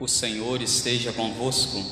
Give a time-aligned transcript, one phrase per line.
[0.00, 1.84] O Senhor esteja convosco.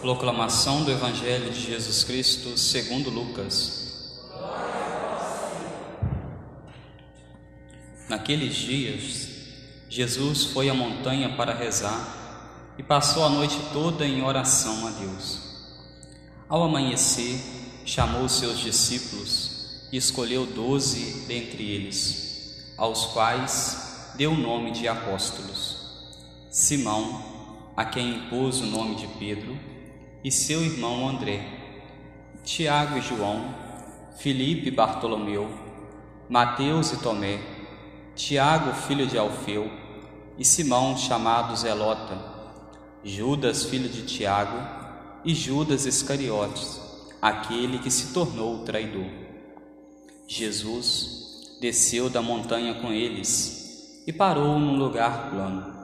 [0.00, 3.82] Proclamação do Evangelho de Jesus Cristo segundo Lucas.
[8.08, 9.28] Naqueles dias,
[9.88, 15.40] Jesus foi à montanha para rezar e passou a noite toda em oração a Deus.
[16.48, 17.40] Ao amanhecer,
[17.84, 25.71] chamou seus discípulos e escolheu doze dentre eles, aos quais deu o nome de apóstolos.
[26.52, 29.58] Simão, a quem impôs o nome de Pedro,
[30.22, 31.46] e seu irmão André,
[32.44, 33.42] Tiago e João,
[34.18, 35.48] Filipe e Bartolomeu,
[36.28, 37.40] Mateus e Tomé,
[38.14, 39.72] Tiago, filho de Alfeu,
[40.36, 42.18] e Simão, chamado Zelota,
[43.02, 44.58] Judas, filho de Tiago,
[45.24, 46.78] e Judas Iscariotes,
[47.22, 49.06] aquele que se tornou o traidor.
[50.28, 55.81] Jesus desceu da montanha com eles e parou num lugar plano.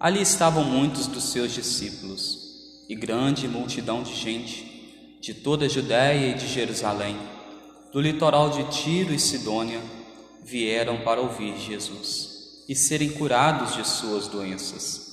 [0.00, 6.28] Ali estavam muitos dos seus discípulos e grande multidão de gente de toda a Judéia
[6.28, 7.16] e de Jerusalém,
[7.92, 9.80] do litoral de Tiro e Sidônia,
[10.44, 15.08] vieram para ouvir Jesus e serem curados de suas doenças.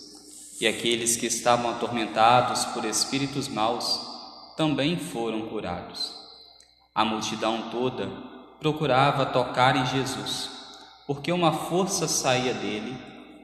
[0.61, 3.99] E aqueles que estavam atormentados por espíritos maus
[4.55, 6.13] também foram curados.
[6.93, 8.07] A multidão toda
[8.59, 10.47] procurava tocar em Jesus,
[11.07, 13.14] porque uma força saía dele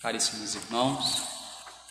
[0.00, 1.22] Caríssimos irmãos,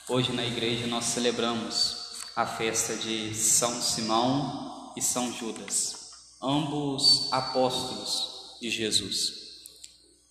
[0.08, 8.56] hoje na igreja nós celebramos a festa de São Simão e São Judas, ambos apóstolos
[8.62, 9.34] de Jesus.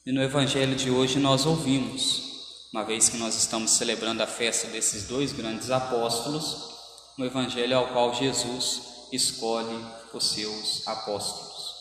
[0.07, 4.69] E no evangelho de hoje nós ouvimos, uma vez que nós estamos celebrando a festa
[4.69, 6.71] desses dois grandes apóstolos,
[7.19, 11.75] no evangelho ao qual Jesus escolhe os seus apóstolos.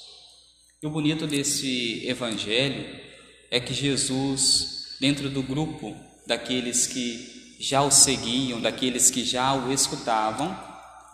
[0.84, 3.00] E o bonito desse evangelho
[3.50, 5.96] é que Jesus dentro do grupo
[6.26, 10.58] daqueles que já o seguiam, daqueles que já o escutavam,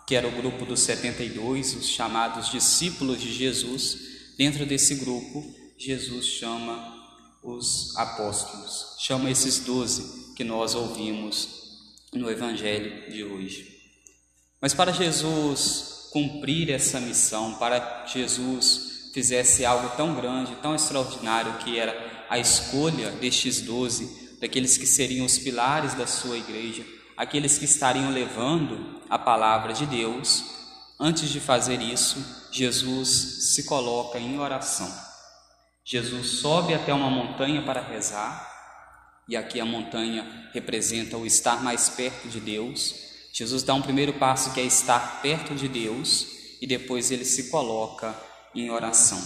[0.06, 3.98] que era o grupo dos 72, os chamados discípulos de Jesus.
[4.36, 5.44] Dentro desse grupo,
[5.78, 7.00] Jesus chama
[7.42, 11.48] os apóstolos, chama esses doze que nós ouvimos
[12.12, 13.68] no Evangelho de hoje.
[14.60, 21.78] Mas para Jesus cumprir essa missão, para Jesus fizesse algo tão grande, tão extraordinário que
[21.78, 26.82] era a escolha destes doze, daqueles que seriam os pilares da sua igreja,
[27.14, 30.42] aqueles que estariam levando a palavra de Deus,
[30.98, 34.90] antes de fazer isso, Jesus se coloca em oração.
[35.84, 38.50] Jesus sobe até uma montanha para rezar,
[39.28, 42.94] e aqui a montanha representa o estar mais perto de Deus.
[43.30, 46.28] Jesus dá um primeiro passo que é estar perto de Deus,
[46.62, 48.18] e depois ele se coloca
[48.54, 49.22] em oração.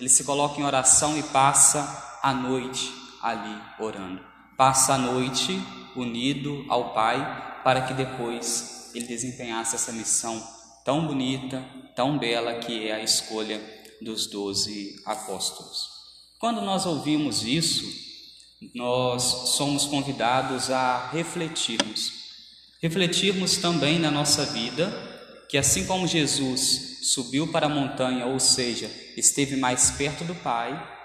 [0.00, 2.92] Ele se coloca em oração e passa a noite
[3.22, 4.20] ali orando.
[4.56, 5.62] Passa a noite
[5.94, 10.44] unido ao Pai para que depois ele desempenhasse essa missão
[10.84, 11.64] tão bonita,
[11.94, 13.60] tão bela que é a escolha
[14.02, 15.88] dos doze apóstolos.
[16.40, 17.84] Quando nós ouvimos isso,
[18.74, 19.22] nós
[19.56, 22.10] somos convidados a refletirmos.
[22.82, 24.90] Refletirmos também na nossa vida
[25.48, 30.95] que assim como Jesus subiu para a montanha, ou seja, esteve mais perto do Pai,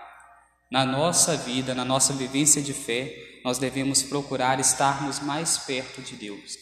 [0.71, 6.15] na nossa vida, na nossa vivência de fé, nós devemos procurar estarmos mais perto de
[6.15, 6.53] Deus.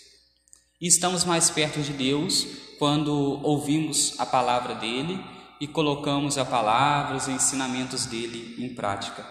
[0.81, 2.47] E estamos mais perto de Deus
[2.79, 5.23] quando ouvimos a palavra dele
[5.61, 9.23] e colocamos a palavra, os ensinamentos dele em prática.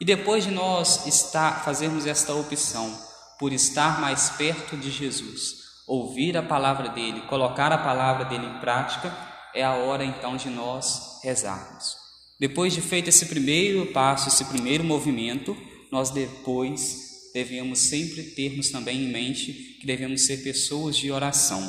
[0.00, 2.96] E depois de nós estar, fazermos esta opção
[3.38, 5.56] por estar mais perto de Jesus,
[5.88, 9.12] ouvir a palavra dele, colocar a palavra dele em prática,
[9.54, 12.03] é a hora então de nós rezarmos.
[12.38, 15.56] Depois de feito esse primeiro passo, esse primeiro movimento,
[15.90, 21.62] nós depois devemos sempre termos também em mente que devemos ser pessoas de oração.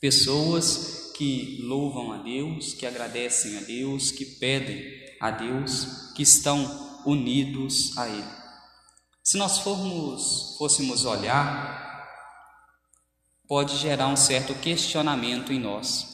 [0.00, 4.84] Pessoas que louvam a Deus, que agradecem a Deus, que pedem
[5.20, 8.38] a Deus, que estão unidos a Ele.
[9.22, 11.86] Se nós formos, fôssemos olhar,
[13.46, 16.06] pode gerar um certo questionamento em nós.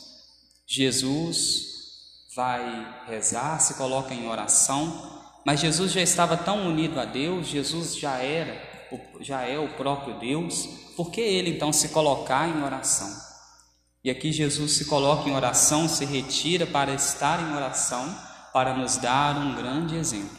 [0.67, 1.74] Jesus
[2.35, 7.97] vai rezar, se coloca em oração, mas Jesus já estava tão unido a Deus, Jesus
[7.97, 8.75] já era
[9.21, 10.67] já é o próprio Deus,
[10.97, 13.11] por que ele então se colocar em oração?
[14.03, 18.15] E aqui Jesus se coloca em oração, se retira para estar em oração,
[18.53, 20.37] para nos dar um grande exemplo,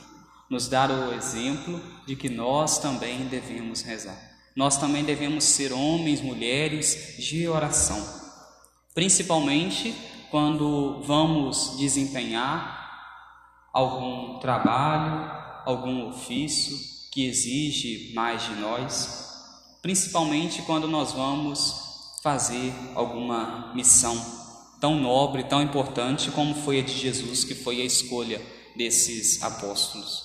[0.49, 4.17] nos dar o exemplo de que nós também devemos rezar.
[4.55, 8.01] Nós também devemos ser homens, mulheres de oração,
[8.93, 9.93] principalmente
[10.35, 15.31] quando vamos desempenhar algum trabalho,
[15.65, 16.77] algum ofício
[17.09, 24.13] que exige mais de nós, principalmente quando nós vamos fazer alguma missão
[24.81, 28.41] tão nobre, tão importante como foi a de Jesus, que foi a escolha
[28.75, 30.21] desses apóstolos.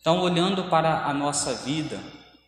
[0.00, 2.02] Então, olhando para a nossa vida,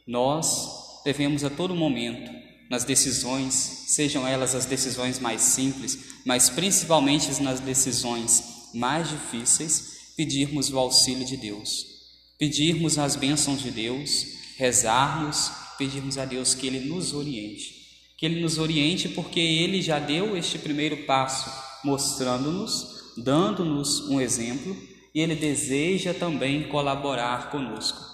[0.04, 2.28] nós devemos a todo momento,
[2.70, 10.70] nas decisões, sejam elas as decisões mais simples, mas principalmente nas decisões mais difíceis, pedirmos
[10.70, 11.86] o auxílio de Deus,
[12.38, 14.26] pedirmos as bênçãos de Deus,
[14.56, 17.78] rezarmos, pedirmos a Deus que Ele nos oriente
[18.18, 21.48] que Ele nos oriente, porque Ele já deu este primeiro passo,
[21.84, 24.76] mostrando-nos, dando-nos um exemplo,
[25.14, 28.04] e Ele deseja também colaborar conosco.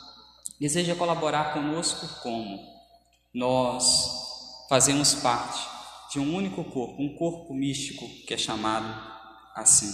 [0.60, 2.60] Deseja colaborar conosco como?
[3.32, 4.13] Nós
[4.74, 5.60] fazemos parte
[6.12, 8.92] de um único corpo, um corpo místico que é chamado
[9.54, 9.88] assim.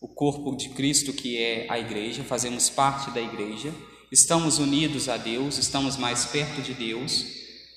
[0.00, 3.74] O corpo de Cristo, que é a igreja, fazemos parte da igreja,
[4.10, 7.26] estamos unidos a Deus, estamos mais perto de Deus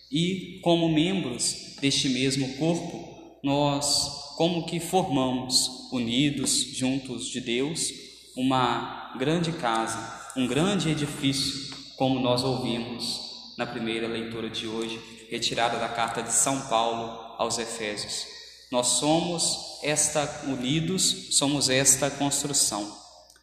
[0.09, 7.91] e, como membros deste mesmo corpo, nós, como que formamos, unidos, juntos de Deus,
[8.37, 13.28] uma grande casa, um grande edifício, como nós ouvimos
[13.59, 14.97] na primeira leitura de hoje,
[15.29, 18.25] retirada da carta de São Paulo aos Efésios.
[18.71, 22.89] Nós somos esta unidos, somos esta construção.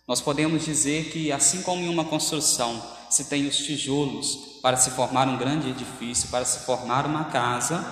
[0.08, 4.92] Nós podemos dizer que assim como em uma construção se tem os tijolos para se
[4.92, 7.84] formar um grande edifício, para se formar uma casa,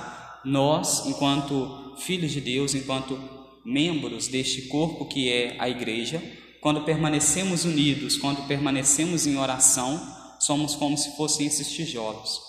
[0.43, 3.21] nós, enquanto filhos de Deus, enquanto
[3.63, 6.23] membros deste corpo que é a igreja,
[6.63, 12.41] quando permanecemos unidos, quando permanecemos em oração, somos como se fossem esses tijolos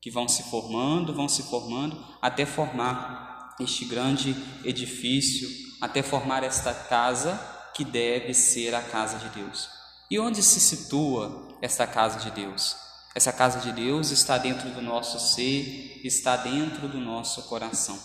[0.00, 5.48] que vão se formando, vão se formando até formar este grande edifício,
[5.80, 7.38] até formar esta casa
[7.74, 9.68] que deve ser a casa de Deus.
[10.10, 12.76] E onde se situa esta casa de Deus?
[13.14, 17.98] Essa casa de Deus está dentro do nosso ser, está dentro do nosso coração.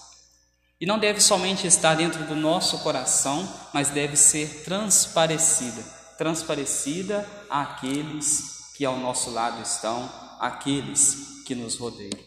[0.82, 8.62] E não deve somente estar dentro do nosso coração, mas deve ser transparecida transparecida àqueles
[8.75, 10.10] que ao nosso lado estão,
[10.40, 12.20] àqueles que nos rodeiam.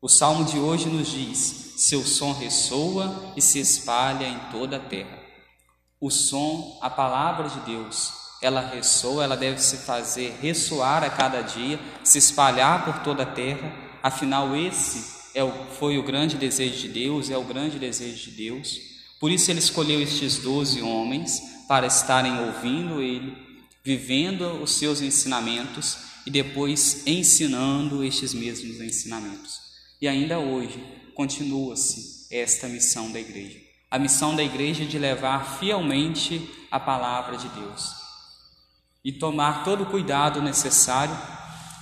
[0.00, 4.80] O salmo de hoje nos diz: Seu som ressoa e se espalha em toda a
[4.80, 5.18] terra.
[6.00, 8.12] O som, a palavra de Deus,
[8.42, 13.26] ela ressoa, ela deve se fazer ressoar a cada dia, se espalhar por toda a
[13.26, 13.72] terra.
[14.02, 18.36] Afinal, esse é o, foi o grande desejo de Deus, é o grande desejo de
[18.36, 18.78] Deus.
[19.18, 23.34] Por isso ele escolheu estes doze homens para estarem ouvindo ele,
[23.84, 29.60] vivendo os seus ensinamentos e depois ensinando estes mesmos ensinamentos.
[30.00, 30.82] E ainda hoje
[31.14, 33.58] continua-se esta missão da igreja.
[33.90, 37.92] A missão da igreja é de levar fielmente a palavra de Deus
[39.04, 41.16] e tomar todo o cuidado necessário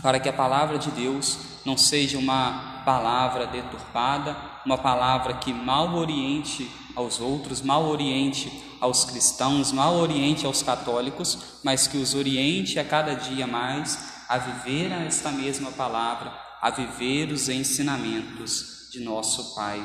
[0.02, 5.94] para que a palavra de Deus não seja uma palavra deturpada, uma palavra que mal
[5.94, 8.50] oriente aos outros, mal oriente
[8.82, 13.96] aos cristãos, mal oriente aos católicos, mas que os oriente a cada dia mais
[14.28, 19.80] a viver esta mesma palavra, a viver os ensinamentos de nosso Pai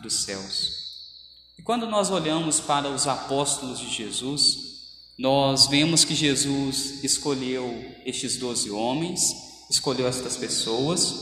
[0.00, 0.82] dos céus.
[1.58, 4.58] E quando nós olhamos para os apóstolos de Jesus,
[5.18, 7.64] nós vemos que Jesus escolheu
[8.04, 9.34] estes doze homens,
[9.70, 11.14] escolheu estas pessoas,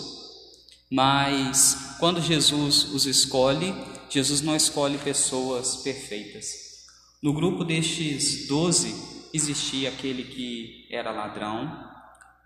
[0.90, 3.72] mas quando Jesus os escolhe,
[4.08, 6.69] Jesus não escolhe pessoas perfeitas.
[7.22, 11.70] No grupo destes doze existia aquele que era ladrão,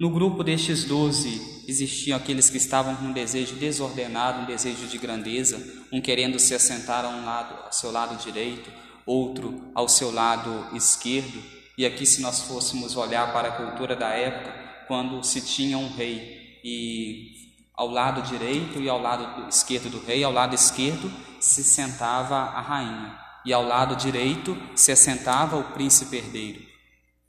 [0.01, 4.99] no grupo destes doze existiam aqueles que estavam com um desejo desordenado, um desejo de
[4.99, 8.69] grandeza, um querendo se assentar a um lado, ao seu lado direito,
[9.07, 11.41] outro ao seu lado esquerdo.
[11.79, 14.53] E aqui, se nós fôssemos olhar para a cultura da época,
[14.89, 17.31] quando se tinha um rei e
[17.77, 22.61] ao lado direito e ao lado esquerdo do rei, ao lado esquerdo se sentava a
[22.61, 26.63] rainha e ao lado direito se assentava o príncipe herdeiro.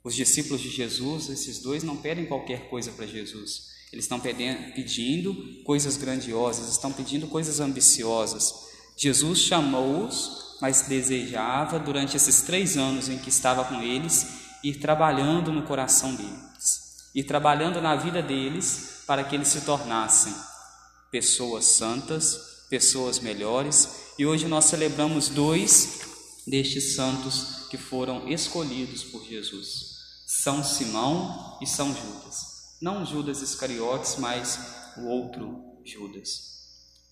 [0.02, 3.74] Os discípulos de Jesus, esses dois, não pedem qualquer coisa para Jesus.
[3.92, 8.52] Eles estão pedindo coisas grandiosas, estão pedindo coisas ambiciosas.
[8.96, 14.26] Jesus chamou-os mas desejava, durante esses três anos em que estava com eles,
[14.62, 20.34] ir trabalhando no coração deles, ir trabalhando na vida deles, para que eles se tornassem
[21.10, 26.00] pessoas santas, pessoas melhores, e hoje nós celebramos dois
[26.46, 32.76] destes santos que foram escolhidos por Jesus: São Simão e São Judas.
[32.80, 34.58] Não Judas Iscariotes, mas
[34.98, 36.56] o outro Judas.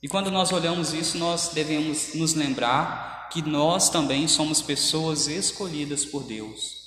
[0.02, 6.04] E quando nós olhamos isso, nós devemos nos lembrar que nós também somos pessoas escolhidas
[6.04, 6.83] por Deus.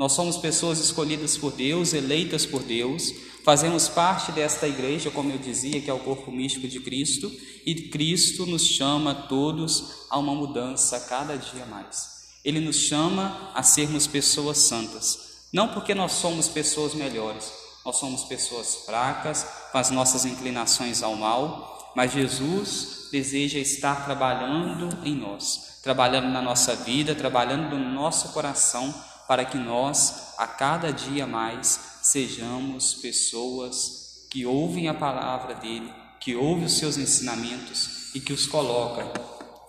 [0.00, 3.12] Nós somos pessoas escolhidas por Deus, eleitas por Deus,
[3.44, 7.30] fazemos parte desta igreja, como eu dizia, que é o corpo místico de Cristo,
[7.66, 12.30] e Cristo nos chama todos a uma mudança cada dia mais.
[12.42, 15.18] Ele nos chama a sermos pessoas santas,
[15.52, 17.52] não porque nós somos pessoas melhores,
[17.84, 25.06] nós somos pessoas fracas, com as nossas inclinações ao mal, mas Jesus deseja estar trabalhando
[25.06, 28.94] em nós, trabalhando na nossa vida, trabalhando no nosso coração,
[29.30, 36.34] para que nós, a cada dia mais, sejamos pessoas que ouvem a palavra dele, que
[36.34, 39.08] ouvem os seus ensinamentos e que os colocam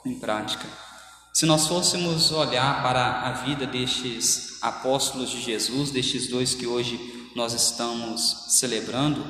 [0.03, 0.67] em prática.
[1.31, 7.29] Se nós fôssemos olhar para a vida destes apóstolos de Jesus, destes dois que hoje
[7.35, 9.23] nós estamos celebrando,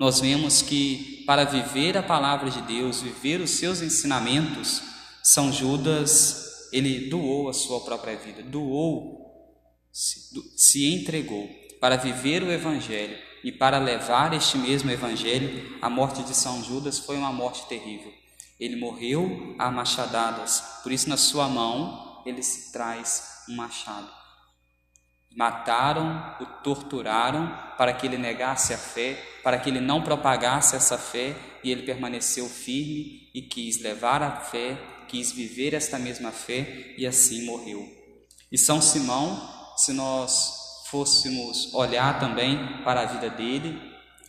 [0.00, 4.82] nós vemos que para viver a palavra de Deus, viver os seus ensinamentos,
[5.22, 9.25] São Judas, ele doou a sua própria vida, doou,
[9.96, 10.20] se,
[10.58, 11.48] se entregou
[11.80, 15.78] para viver o evangelho e para levar este mesmo evangelho.
[15.80, 18.12] A morte de São Judas foi uma morte terrível.
[18.60, 24.10] Ele morreu a machadadas, por isso na sua mão ele se traz um machado.
[25.34, 30.98] Mataram, o torturaram para que ele negasse a fé, para que ele não propagasse essa
[30.98, 31.34] fé,
[31.64, 37.06] e ele permaneceu firme e quis levar a fé, quis viver esta mesma fé e
[37.06, 37.86] assim morreu.
[38.50, 43.80] E São Simão, se nós fôssemos olhar também para a vida dele,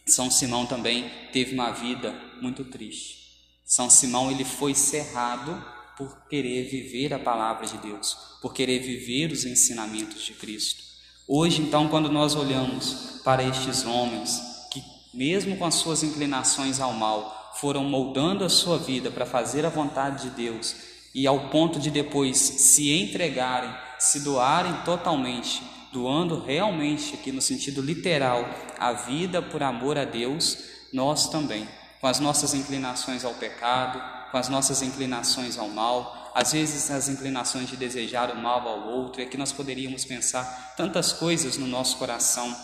[0.06, 3.18] São Simão também teve uma vida muito triste.
[3.64, 5.64] São Simão ele foi cerrado
[5.98, 10.84] por querer viver a palavra de Deus, por querer viver os ensinamentos de Cristo.
[11.28, 14.40] Hoje, então, quando nós olhamos para estes homens
[14.72, 14.82] que,
[15.14, 19.70] mesmo com as suas inclinações ao mal, foram moldando a sua vida para fazer a
[19.70, 20.76] vontade de Deus
[21.14, 27.82] e ao ponto de depois se entregarem, se doarem totalmente, doando realmente, aqui no sentido
[27.82, 30.58] literal, a vida por amor a Deus,
[30.94, 31.68] nós também,
[32.00, 34.02] com as nossas inclinações ao pecado,
[34.32, 38.88] com as nossas inclinações ao mal, às vezes as inclinações de desejar o mal ao
[38.90, 42.56] outro, é que nós poderíamos pensar tantas coisas no nosso coração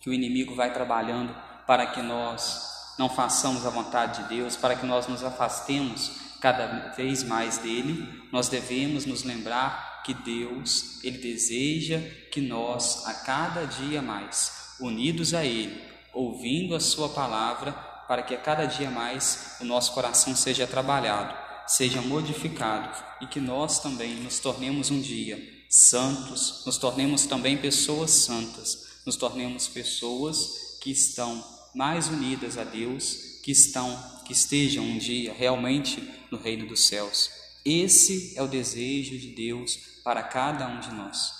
[0.00, 1.34] que o inimigo vai trabalhando
[1.66, 6.90] para que nós não façamos a vontade de Deus, para que nós nos afastemos cada
[6.96, 13.64] vez mais dele, nós devemos nos lembrar que Deus, ele deseja que nós a cada
[13.64, 15.80] dia mais, unidos a ele,
[16.12, 17.72] ouvindo a sua palavra,
[18.08, 23.40] para que a cada dia mais o nosso coração seja trabalhado seja modificado e que
[23.40, 30.78] nós também nos tornemos um dia santos, nos tornemos também pessoas santas, nos tornemos pessoas
[30.80, 31.42] que estão
[31.74, 37.30] mais unidas a Deus, que estão que estejam um dia realmente no reino dos céus.
[37.64, 41.32] Esse é o desejo de Deus para cada um de nós.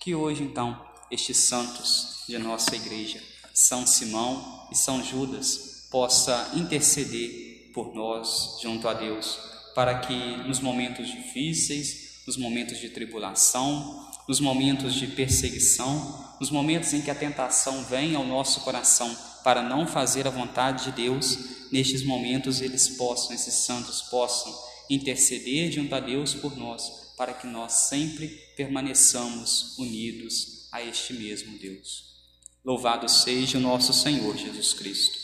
[0.00, 7.70] Que hoje então estes santos de nossa igreja, São Simão e São Judas, possa interceder
[7.74, 9.38] por nós junto a Deus
[9.74, 10.14] para que
[10.48, 17.10] nos momentos difíceis, nos momentos de tribulação, nos momentos de perseguição, nos momentos em que
[17.10, 19.14] a tentação vem ao nosso coração
[19.44, 21.38] para não fazer a vontade de Deus,
[21.70, 27.46] nestes momentos eles possam, esses santos possam interceder junto a Deus por nós, para que
[27.46, 32.16] nós sempre permaneçamos unidos a este mesmo Deus.
[32.64, 35.18] Louvado seja o nosso Senhor Jesus Cristo.